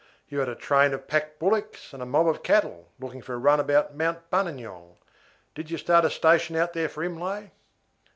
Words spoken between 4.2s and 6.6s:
Buninyong. Did you start a station